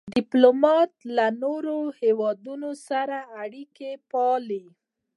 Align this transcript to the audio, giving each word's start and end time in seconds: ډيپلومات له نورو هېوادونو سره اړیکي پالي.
ډيپلومات 0.15 0.91
له 1.15 1.25
نورو 1.43 1.77
هېوادونو 2.01 2.69
سره 2.89 3.17
اړیکي 3.43 3.91
پالي. 4.11 4.63